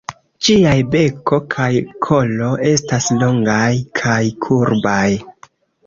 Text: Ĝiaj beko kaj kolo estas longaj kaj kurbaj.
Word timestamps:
Ĝiaj 0.45 0.71
beko 0.95 1.39
kaj 1.57 1.67
kolo 2.07 2.49
estas 2.73 3.13
longaj 3.21 3.71
kaj 4.05 4.21
kurbaj. 4.49 5.03